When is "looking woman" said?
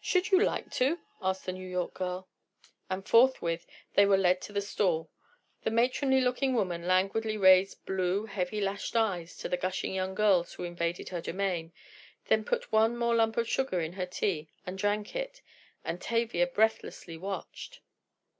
6.22-6.86